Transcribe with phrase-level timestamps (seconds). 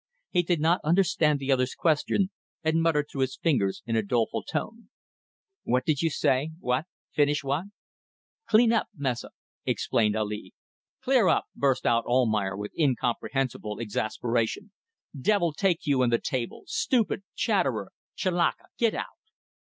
[0.31, 2.31] He did not understand the other's question,
[2.63, 4.89] and muttered through his fingers in a doleful tone
[5.61, 6.49] "What did you say?
[6.59, 6.85] What?
[7.11, 7.65] Finish what?"
[8.49, 9.29] "Clear up meza,"
[9.63, 10.55] explained Ali.
[11.03, 14.71] "Clear up!" burst out Almayer, with incomprehensible exasperation.
[15.15, 16.63] "Devil take you and the table.
[16.65, 17.21] Stupid!
[17.35, 17.91] Chatterer!
[18.15, 18.69] Chelakka!
[18.79, 19.05] Get out!"